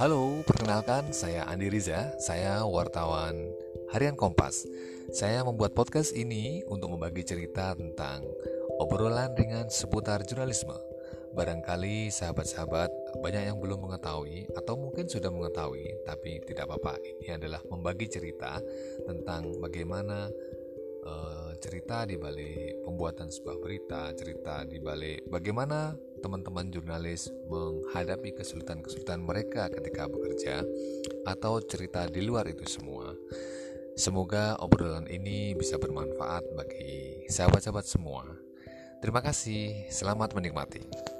[0.00, 3.36] Halo, perkenalkan saya Andi Riza, saya wartawan
[3.92, 4.64] Harian Kompas.
[5.12, 8.24] Saya membuat podcast ini untuk membagi cerita tentang
[8.80, 10.72] obrolan ringan seputar jurnalisme.
[11.36, 12.88] Barangkali sahabat-sahabat
[13.20, 16.96] banyak yang belum mengetahui atau mungkin sudah mengetahui, tapi tidak apa-apa.
[17.20, 18.56] Ini adalah membagi cerita
[19.04, 20.32] tentang bagaimana
[21.04, 29.24] uh, cerita di balik pembuatan sebuah berita, cerita di balik bagaimana teman-teman jurnalis menghadapi kesulitan-kesulitan
[29.24, 30.62] mereka ketika bekerja
[31.24, 33.16] atau cerita di luar itu semua.
[33.96, 38.24] Semoga obrolan ini bisa bermanfaat bagi sahabat-sahabat semua.
[39.00, 41.19] Terima kasih, selamat menikmati.